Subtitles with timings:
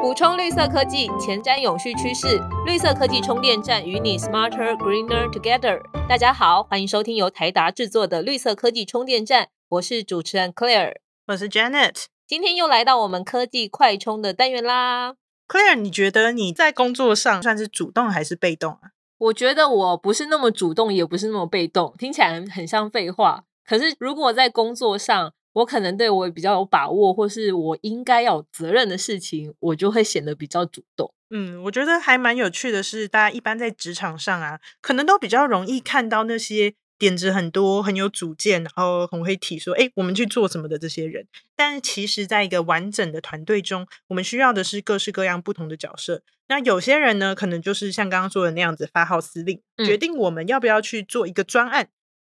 [0.00, 2.40] 补充绿色科技，前瞻永续趋势。
[2.64, 5.78] 绿色科技充电站与你 smarter greener together。
[6.08, 10.94] 大家好，欢迎收听由台达制作的绿色科技充电站，我是主持人 Claire，
[11.26, 12.06] 我是 Janet。
[12.26, 15.16] 今天又来到我们科技快充的单元啦。
[15.46, 18.96] Claire，你觉得你在工作上算是主动还是被动啊？
[19.18, 23.44] 我觉得我不是那么主动，也不是那么被动，听起来很像废话。
[23.68, 31.12] 可是如果在工作上，我可能对我比较有把握，或是我应该要有责任的事情，我就会显得比较主动。
[31.30, 41.26] 嗯，我觉得还蛮有趣的是，大家一般在职场上啊，可能都比较容易看到那些点子很多、很有主见，然后很会提说“哎，我们去做什么”的这些人。
[41.56, 46.22] 但是其实，在一个完整的团队中，我们需要的是各式各样不同的角色。
[46.48, 51.90] 那有些人呢，可能就是像刚刚说的那样子，发号司令，决定我们要不要去做一个专案。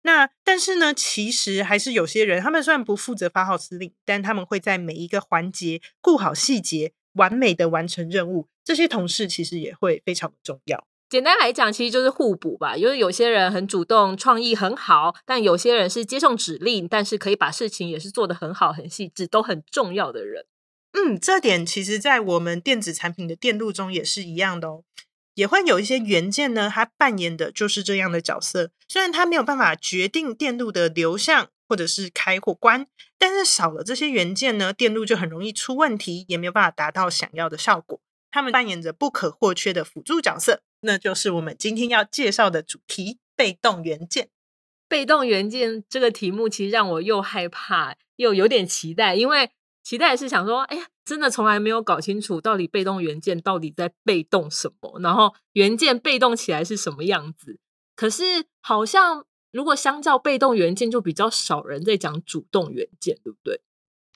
[0.02, 8.48] 那但是呢，其实还是有些人，他们虽然不负责发号施令，但他们会在每一个环节顾好细节，完美的完成任务。
[8.64, 10.86] 这些同事其实也会非常的重要。
[11.08, 12.76] 简单来讲，其实就是互补吧。
[12.76, 20.46] 因为有些人很主动，创意很好，但有些人是接受指令，但是可以把事情也是做得很好、很细致，都很重要的人。
[20.92, 24.84] 嗯，这点其实在我们电子产品的电路中也是一样的哦。
[25.40, 28.70] 也会有一些元件呢，它扮演的就是这样的角色。
[28.86, 38.02] 虽然它没有办法决定电路的流向或者是开或关，但是少了这些元件呢，电路就很容易出问题，也没有办法达到想要的效果。
[38.30, 44.28] 它们扮演着不可或缺的辅助角色，那就是我们今天要介绍的主题——被动元件。
[44.90, 49.50] 被动元件这个题目其实让我又害怕又有点期待，因为。
[49.82, 57.58] 期待是想说，哎呀，真的从来没有搞清楚到底被动元件到底在被动什么，然后元件被动起来是什么样子。
[57.96, 63.60] 可是好像如果相较被动元件，就比较少人在讲主动元件，对不对？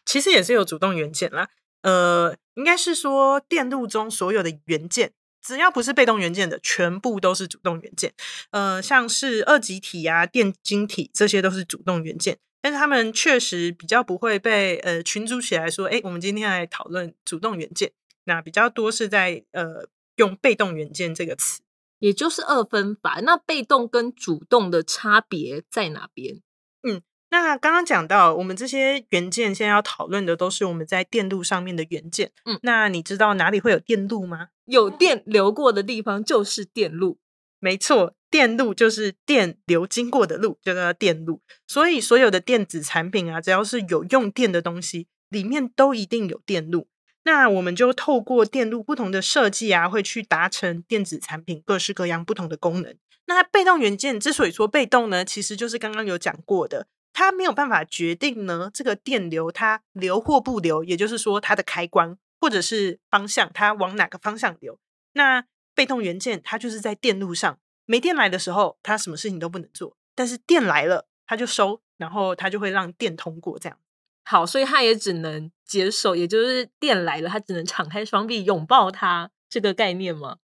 [0.07, 1.49] 其实也是有主动元件啦。
[1.83, 5.13] 呃，应该是说电路中所有的元件，
[5.43, 8.15] 只要不是被动元件的，全部都是主动元件。
[8.51, 12.39] 呃，像是二极体啊、电晶体，这些都是主动元件。
[12.65, 17.93] 但是他们确实比较不会被呃群组起来说，哎，我们今天来讨论主动元件。
[18.25, 19.87] 那比较多是在呃
[20.17, 21.61] 用被动元件这个词，
[21.99, 23.21] 也就是二分法。
[23.23, 26.41] 那被动跟主动的差别在哪边？
[26.89, 32.33] 嗯，那刚刚讲到，我们这些元件现在要讨论的都是我们在电路上面的元件。
[32.47, 34.49] 嗯，那你知道哪里会有电路吗？
[34.65, 37.19] 有电流过的地方就是电路。
[37.65, 38.15] 没错。
[38.31, 41.41] 电路就是电流经过的路，就叫电路。
[41.67, 46.89] 所以所有的电子产品啊，只要是有用电的东西，里面都一定有电路。
[47.23, 52.95] 那我们就透过电路不同的设计啊，会去达成电子产品各式各样不同的功能。
[53.27, 64.79] 那被动元件之所以说被动呢，其实就是刚刚有讲过的，它没有办法决定呢这个电流它流或不流，也就是说它的开关或者是方向，它往哪个方向流。
[65.15, 67.59] 那被动元件它就是在电路上。
[67.87, 73.59] 没电来的时候，它什么事情都不能做；但是电来了，它就收，然后它就会让电通过。
[73.59, 73.79] 这样
[74.25, 80.39] 好，所以它也只能接受，也就是电来了，它只能敞开双臂拥抱它，这个概念吗？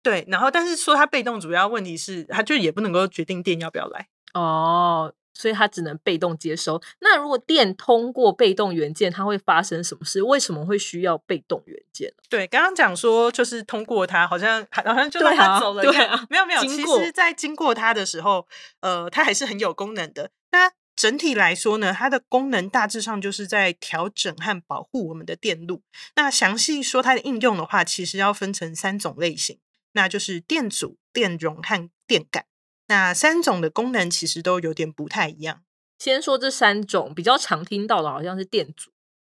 [0.00, 0.24] 对。
[0.28, 5.12] 然后，但是说它被动，主要问题是，它就也不能够决定电要不要来哦。
[5.36, 6.80] 所以它只能被动接收。
[7.00, 10.22] 那如果电通过被动元件，它会发生什么事？
[10.22, 12.12] 为什么会需要被动元件？
[12.28, 15.82] 对，刚刚讲说就是通过它，好像好像就让它 走了。
[15.82, 16.62] 对啊，没有没有。
[16.62, 18.48] 其实，在经过它的时候，
[18.80, 20.30] 呃，它还是很有功能的。
[20.52, 25.82] 那整体来说呢，它的功能大致上就是在调整和保护我们的电路。
[26.14, 29.58] 那详细说它的应用的话，其实要分成三种类型，
[29.92, 32.46] 那就是电阻、电容和电感。
[32.88, 35.62] 那三种的功能其实都有点不太一样。
[35.98, 38.90] 先说这三种比较常听到的，好像是电阻。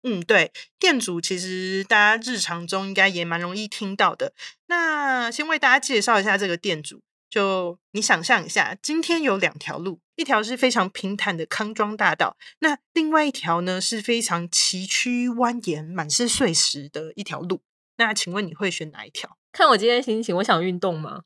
[0.02, 4.32] 嗯，对，电阻其实大家日常中应该也蛮容易听到的。
[4.66, 7.02] 那先为大家介绍一下这个电阻。
[7.28, 17.60] 就你想象一下，今天有两条路，一条是非常平坦的康庄大道，那另外一条呢是非常崎岖蜿蜒、满是碎石的一条路。
[17.96, 19.36] 那请问你会选哪一条？
[19.52, 21.22] 看我今天心情，我想运动吗？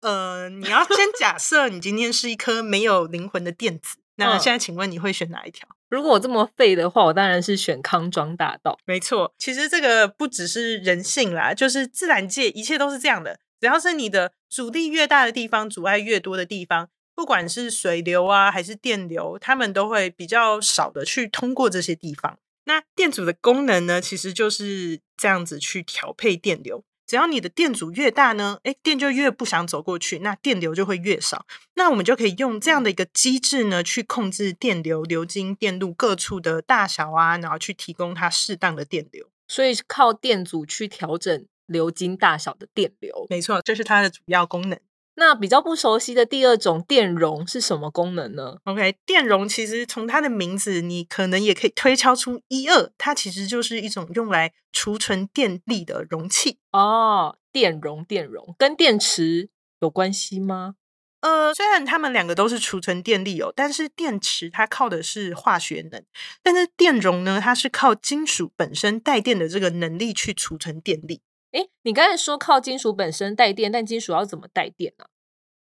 [0.00, 5.68] 呃，你要先假设你今天是一颗没有灵魂的电子，那现在请问你会选哪一条？
[5.88, 8.78] 如果我这么废的话，我当然是选康庄大道。
[8.84, 13.40] 没错，其实这个不只是人性啦，就是自然界一切都是这样的。
[13.60, 22.38] 只要是你的阻力越大的地方，阻碍越多的地方，不管是水流啊还是电流，它们都会比较少的去通过这些地方。
[22.66, 26.84] 那电阻的功能呢，其实就是这样子去调配电流。
[27.08, 31.46] 只要你的电阻越大呢，诶电就越不想走过去，那电流就会越少。
[31.74, 39.26] 那我们就可以用这样的一个机制呢，去控制电流流经电路各处的大小啊，然后去提供它适当的电流。
[39.48, 43.26] 所以是靠电阻去调整流经大小的电流。
[43.30, 44.78] 没错，这是它的主要功能。
[45.18, 56.58] 那比较不熟悉的第二种电容是什么功能呢？OK，电容其实从它的名字，你可能也可以推敲出一二，它其实就是一种用来储存电力的容器。
[56.70, 59.50] 哦，电容，电容跟电池
[59.80, 60.76] 有关系吗？
[61.20, 66.00] 呃，虽然它们两个都是储存电力哦，但是电池它靠的是化学能，
[66.44, 71.22] 但是电容呢，它是靠金属本身带电的这个能力去储存电力。
[71.52, 75.06] 诶，你刚才说靠金属本身带电，但金属要怎么带电呢、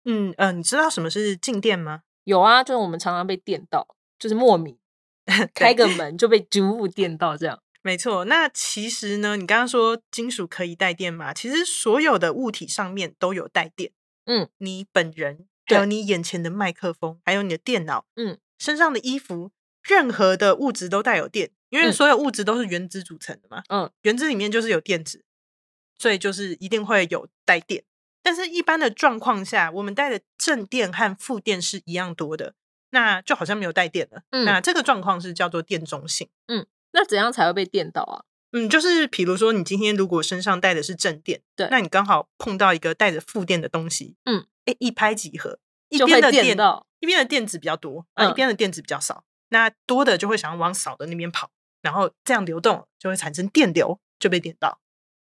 [0.06, 2.02] 嗯呃，你知道什么是静电吗？
[2.24, 3.88] 有啊，就是我们常常被电到，
[4.18, 4.78] 就是莫名
[5.54, 7.62] 开个门就被植物电到这样。
[7.82, 11.34] 没错，那其实呢，你刚刚说金属可以带电嘛？
[11.34, 13.92] 其实所有的物体上面都有带电。
[14.26, 19.52] 嗯，你本人，还有你眼前的麦克风，还有你的电脑，嗯，身上的衣服，
[19.84, 23.62] 任何的物质都带有电，因为嗯所有物质都是原子组成的嘛。
[23.70, 25.24] 嗯，原子里面就是有电子，
[25.98, 27.84] 所以就是一定会有带电。
[28.22, 32.56] 但是，一般的状况下，我们带的正电和负电是一样多的，
[32.90, 34.24] 那就好像没有带电了。
[34.32, 36.28] 嗯那这个状况是叫做电中性。
[36.48, 38.26] 嗯那怎样才会被电到啊？
[38.52, 45.60] 嗯，就是比如说，你今天如果身上带的是正电，对那你刚好碰到一个带着负电的东西，嗯，哎，一拍即合，
[45.90, 46.58] 一边的电
[47.00, 51.52] 一边的电子比较多，啊，一嗯边的电子比较少，那多的就会想要往少的那边跑，
[51.82, 54.80] 然后这样流动就会产生电流，就被电到。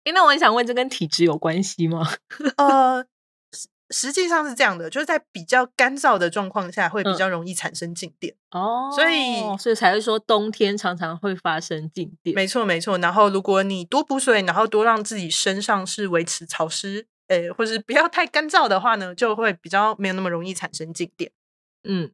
[0.08, 2.08] 诶，那我很想问，这跟体质有关系吗？
[2.56, 3.05] 呃，
[3.52, 8.34] 实实际上是这样的，就是在比较干燥的状况下，会比嗯较容易产生静电。
[8.52, 12.34] 哦，所以所以才会说冬天常常会发生静电。
[12.34, 12.96] 没错，没错。
[12.99, 21.31] 然后，如果你多补水，然后多让自己身上是维持潮湿，呃，或是不要太干燥的话呢，就会比较没有那么容易产生静电。
[21.84, 22.10] 嗯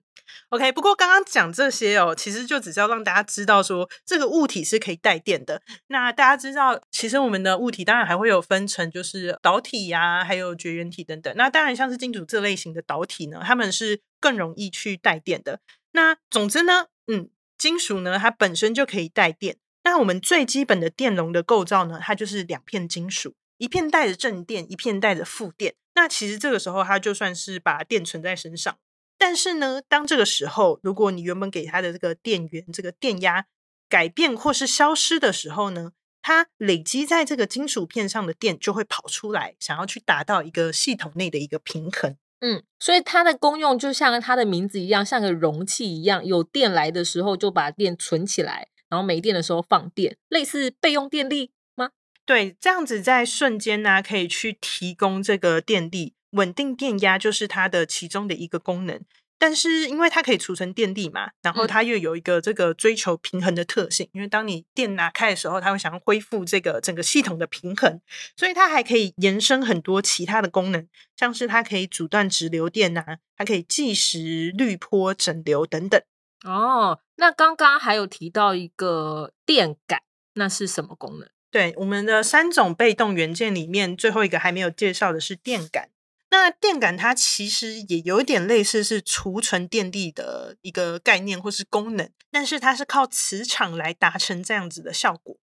[0.50, 5.62] ，OK，不过刚刚讲这些哦，其实就只是要让大家知道说，这个物体是可以带电的。
[5.88, 11.34] 那大家知道，其实我们的物体当然还会有分成，就是导体呀、还有绝缘体等等。
[11.36, 15.60] 那当然，像是金属这类型的导体呢，它们是更容易去带电的。
[15.92, 19.56] 那总之呢，嗯，金属呢，它本身就可以带电。
[19.82, 25.74] 那我们最基本的电容的构造呢，它就是两片金属，一片带着正电，一片带着负电。
[25.94, 28.78] 那其实这个时候，它就算是把电存在身上。
[29.26, 33.46] 但是呢，当这个时候，如果你原本给它的这个电源、这个电压
[33.88, 42.18] 改变或是消失的时候呢，它累积在这个金属片上的电就会跑出来，想要去达到一个系统内的一个平衡。
[42.40, 51.92] 嗯，所以它的功用就像它的名字一样，像个容器一样，有电来的时候就把电存起来，然后没电的时候放电，类似备用电力吗？
[52.26, 59.00] 对，这样子在瞬间呢、可以去提供这个电力，稳定电压就是它的其中的一个功能。
[59.36, 68.00] 但是因为它可以储存电力嘛，然后嗯它又有一个这个追求平衡的特性，因为当你电拿开的时候，它会想要恢复这个整个系统的平衡，
[68.36, 70.86] 所以它还可以延伸很多其他的功能，
[71.16, 73.04] 像是它可以阻断直流电呐、
[73.36, 76.00] 它可以计时、滤波、整流等等。
[76.44, 80.00] 哦，那刚刚还有提到一个电感，
[80.34, 81.28] 那是什么功能？
[81.50, 85.90] 对，我们的三种被动元件里面，最后一个还没有介绍的是电感。
[86.36, 95.36] 那电感它其实也有一点类似是储存电力的一个概念或是功能，但是它是靠磁场来达成这样子的效果。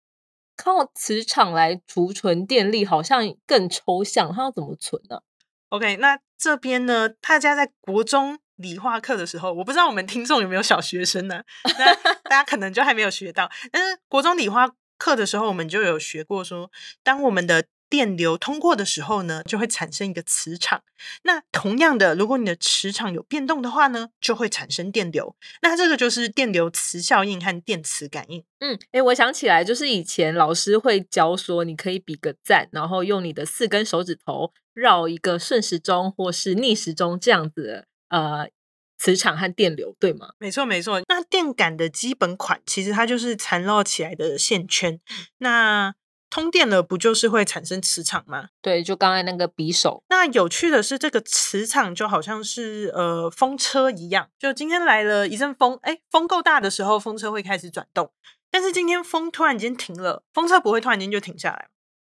[0.58, 5.22] 靠磁场来储存电力，好像更抽象，它要怎么存呢、
[5.70, 11.44] OK，那这边呢，大家在国中理化课的时候，我不知道我们听众有没有小学生呢？
[11.78, 11.94] 那
[12.28, 13.50] 大家可能就还没有学到。
[13.72, 16.72] 但是国中理化课的时候，我们就有学过说，
[17.04, 20.84] 当我们的电流通过的时候呢，就会产生一个磁场。
[21.24, 25.36] 那同样的，如果你的磁场有变动的话呢，就会产生电流。
[25.62, 28.44] 那这个就是电流磁效应和电磁感应。
[28.60, 38.50] 嗯，诶，我想起来，就是以前老师会教说，你可以比个赞，然后用你的四根手指头绕一个顺时钟或是逆时钟这样子的呃
[38.98, 40.32] 磁场和电流，对吗？
[40.38, 41.02] 没错，没错。
[41.08, 45.00] 那电感的基本款其实它就是缠绕起来的线圈。
[45.38, 45.96] 那
[46.30, 48.50] 通电了，不就是会产生磁场吗？
[48.62, 58.12] 对，就刚才那个匕首，那有趣的是，这个磁场就好像是呃风车一样，就今天来了一阵风，哎，风够大的时候，风车会开始转动。
[58.52, 61.68] 但是今天风突然间停了，风车不会突然间就停下来，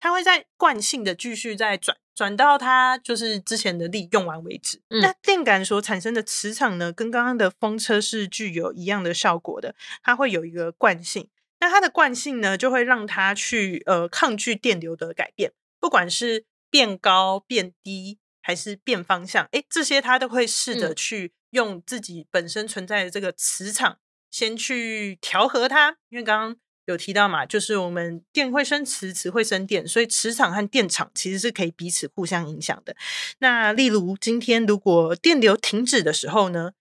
[0.01, 4.81] 它会在惯性的继续在转，转到它就是之前的力用完为止。
[4.91, 11.29] 嗯那电感所产生的磁场呢，跟刚刚的风车是具有一样的效果的，它会有一个惯性。
[11.61, 20.97] 那它的惯性呢，就会让它去呃抗拒电流的改变，不管是变高、变低还是变方向，诶，这些它都会试着嗯。
[20.97, 23.99] 去用自己本身存在的这个磁场
[24.31, 32.97] 先去调和它，因为刚刚有提到嘛，就是我们电会生磁，磁会生电，所以磁场和电场其实是可以彼此互相影响的。
[33.39, 36.73] 那例如今天如果电流停止的时候呢，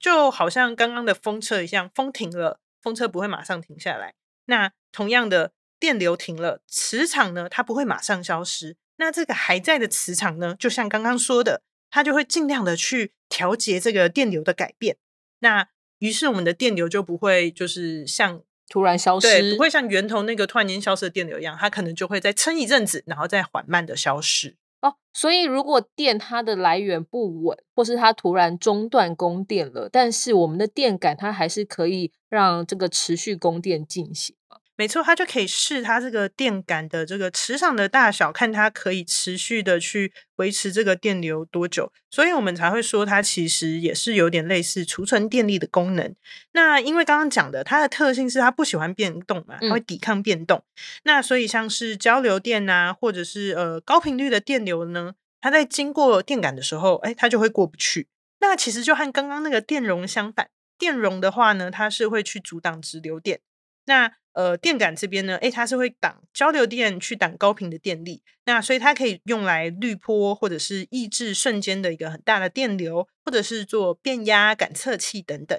[0.00, 4.14] 就好像刚刚的风车一样，风停了，风车不会马上停下来。
[4.44, 5.50] 那同样的，
[5.80, 8.76] 电流停了，磁场呢，它不会马上消失。
[8.98, 14.98] 那这个还在的磁场呢，就像刚刚说的，它就会尽量的去调节这个电流的改变。
[15.40, 15.66] 那
[15.98, 24.54] 于是我们的电流就不会就是像突然消失，对，不会像源头那个突然间消失的电流一样，它可能就会再撑一阵子，然后再缓慢的消失。
[24.82, 34.36] 哦，所以如果电它的来源不稳，或是它突然中断供电了，但是我们的电感它还是可以让这个持续供电进行。
[34.76, 41.90] 没错，它就可以试它这个电感的这个磁场的大小，看它可以持续的去维持这个电流多久。
[42.10, 46.14] 所以我们才会说它其实也是有点类似储存电力的功能。
[46.52, 50.62] 那因为刚刚讲的，它的特性是它不喜欢变动嘛，它会抵抗变动。
[51.04, 58.08] 那所以像是交流电啊，或者是呃高频率的电流呢，它在经过电感的时候，哎，它就会过不去。
[58.40, 63.40] 那其实就和刚刚那个电容相反，电容的话呢，它是会去阻挡直流电。
[63.86, 75.58] 那呃，电感这边呢，诶，它是会挡交流电，去挡高频的电力，那所以它可以用来滤波，或者是抑制瞬间的一个很大的电流，或者是做变压感测器等等。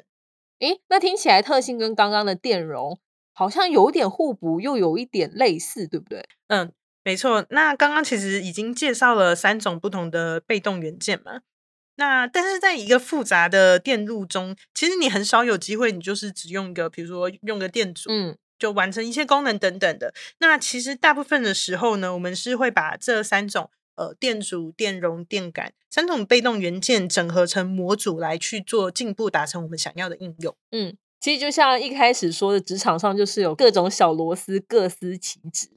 [0.60, 3.00] 诶，那听起来特性跟刚刚的电容
[3.34, 6.24] 好像有点互补，又有一点类似，对不对？
[6.46, 6.72] 嗯，
[7.04, 7.48] 没错。
[7.50, 11.42] 那刚刚其实已经介绍了三种不同的被动元件嘛。
[11.96, 18.38] 那但是在一个复杂的电路中，其实你很少有机会，你就是只用一个，比如说用个电阻，嗯。
[18.58, 20.14] 就完成一些功能等等的。
[20.40, 30.56] 那其实大部分的时候呢，我们是会把这三种呃电阻、电容、电感三种被动元件整合成模组来去做进步，达成我们想要的应用。
[30.72, 35.70] 嗯，其实就像一开始说的，职场上就是有各种小螺丝各司其职。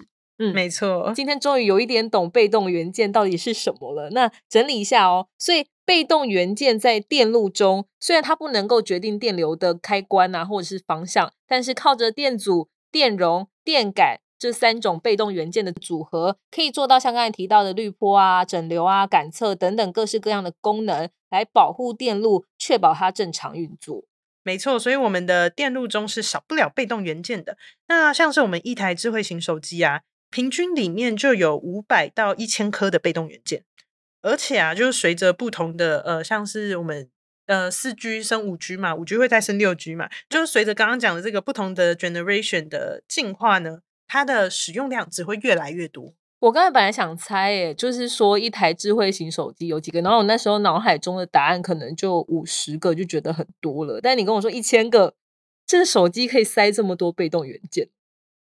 [0.43, 1.13] 嗯，没错。
[1.15, 4.09] 今天终于有一点懂被动元件到底是什么了。
[4.09, 24.05] 那整理一下哦，所以被动元件在电路中，虽然它不能够决定电流的开关啊，或者是方向，但是靠着电阻、电容、电感这三种被动元件的组合，可以做到像刚才提到的滤波啊、整流啊、感测等等各式各样的功能，来保护电路，确保它正常运作。
[24.43, 27.59] 没错，所以我们的电路中是少不了被动元件的。
[27.89, 30.01] 那像是我们一台智慧型手机啊。
[30.31, 33.65] 平均里面就有五百到一千颗的被动元件，
[34.23, 37.11] 而且啊，就是随着不同的呃，像是我们
[37.47, 46.15] 呃四 G 升五 G 嘛，五 G 会再升六 G 嘛，就是随着刚刚讲的这个不同的 generation 的进化呢，它的使用量只会越来越多。
[46.39, 54.01] 我刚才本来想猜，诶，就是说一台智慧型手机有几个，然后我那时候脑海中的答案可能就五十个，就觉得很多了。
[54.01, 55.15] 但你跟我说一千个，
[55.67, 57.89] 这手机可以塞这么多被动元件？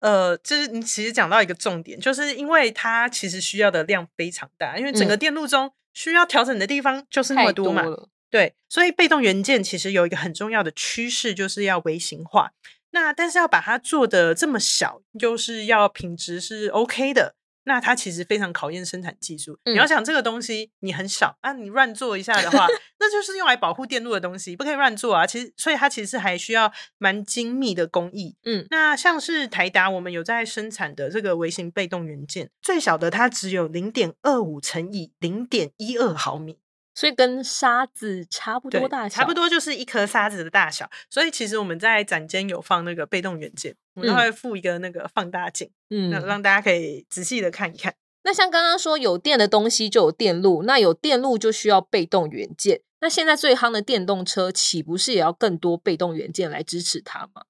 [0.03, 7.85] 呃，就是你其实讲到一个重点，就是因为它其实需要的量非常大，因为整个电路中需要调整的地方就是那么多嘛。
[8.29, 12.51] 对，所以被动元件其实有一个很重要的趋势，就是要微型化。
[12.91, 17.37] 那但是要把它做的这么小，就是要品质是 OK 的。
[17.65, 19.59] 那它其实非常考验生产技术。
[19.65, 22.67] 你要想这个东西你很小啊，你乱做一下的话，
[22.99, 25.27] 那就是用来保护电路的东西，不可以乱做啊。
[25.27, 28.37] 其实，所以它其实还需要蛮精密的工艺。
[28.45, 36.59] 嗯，那像是台达，我们有在生产的这个微型被动元件，最小的它只有零点二五乘以零点一二毫米。
[36.95, 40.91] 所以跟沙子差不多大小，差不多就是一颗沙子的大小。
[41.09, 47.95] 所以其实我们在展间有放那个被动元件，我们都会附一个那个放大镜，嗯，那让大家可以仔细的看一看。
[48.25, 52.81] 那像刚刚说有电的东西就有电路，那有电路就需要被动元件。
[53.01, 57.43] 那现在最夯的电动车，岂不是也要更多被动元件来支持它吗？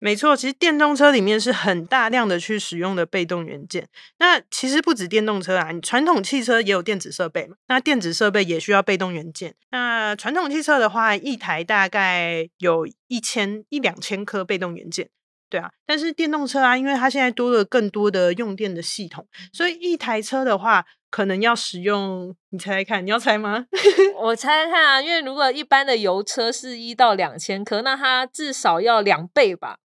[0.00, 3.88] 没错，其实电动车里面是很大量的去使用的被动元件。
[4.18, 7.56] 那其实不止电动车啊，你传统汽车也有电子设备嘛。
[7.66, 9.56] 那电子设备也需要被动元件。
[9.70, 15.10] 那传统汽车的话，一台大概有一千一两千颗被动元件，
[15.48, 15.70] 对啊。
[15.86, 23.66] 但是电动车啊，因为它现在多了更多的用电的系统，所以一台车的话，可能要使用，你猜猜看，你要猜吗？
[24.20, 29.78] 我猜猜看啊，因为如果一般的油车是一到两千颗，那它至少要两倍吧。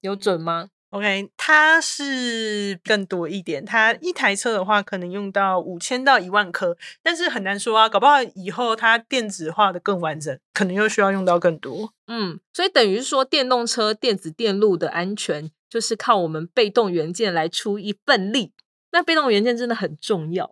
[0.00, 3.64] 有准吗？OK，它是更多一点。
[3.64, 7.88] 它一台车的话，可能用到五千到一万颗，但是很难说啊。
[7.88, 11.92] 搞不好以后它电子化的更完整，可能又需要用到更多。
[12.06, 18.52] 嗯，所以等于说，电动车电子电路的安全，就是靠我们被动元件来出一份力。
[18.92, 20.50] 那被动元件真的很重要。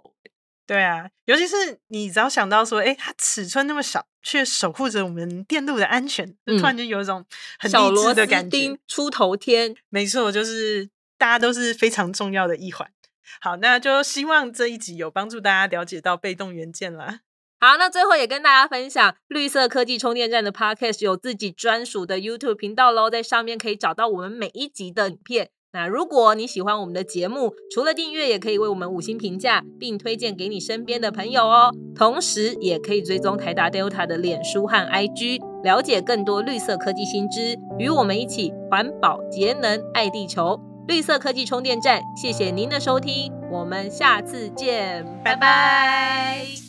[0.68, 7.24] 对啊，尤其是你只要想到说，哎，它尺寸那么小，却守护着我们电路的安全，就突然就有一种
[7.58, 8.78] 很励志的感觉。
[8.86, 12.86] 出头天，没错，就是大家都是非常重要的一环。
[13.40, 17.20] 好，那就希望这一集有帮助大家了解到被动元件啦。
[17.60, 25.50] 好，那最后也跟大家分享，绿色科技充电站的 Podcast 有自己专属的 YouTube 频道喽，在上面可以找到我们每一集的影片。
[25.70, 31.70] 那如果你喜欢我们的节目，除了订阅，也可以为我们五星评价，并推荐给你身边的朋友哦。
[31.94, 40.58] 同时，也可以追踪台达 Delta 的脸书和 IG，了解更多绿色科技新知，与我们一起环保节能爱地球。
[40.86, 46.67] 绿色科技充电站，谢谢您的收听，我们下次见，拜拜。